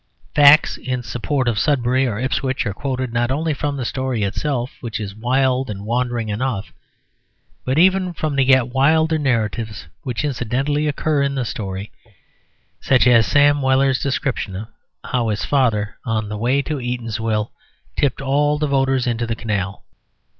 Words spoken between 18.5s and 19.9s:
the voters into the canal.